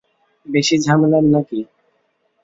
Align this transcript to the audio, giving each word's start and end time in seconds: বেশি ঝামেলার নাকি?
বেশি 0.45 0.75
ঝামেলার 0.85 1.25
নাকি? 1.33 1.59